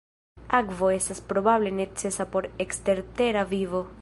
[0.59, 3.87] Akvo estas probable necesa por ekstertera vivo.